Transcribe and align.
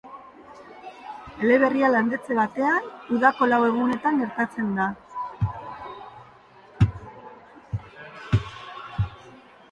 Eleberria 1.47 1.89
landetxe 1.95 2.37
batean, 2.37 2.87
udako 3.17 3.47
lau 3.51 3.59
egunetan 3.67 4.17
gertatzen 4.21 4.71
da. 4.77 4.87